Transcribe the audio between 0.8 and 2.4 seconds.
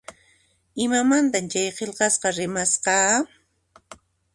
Imamantan chay qillqasqa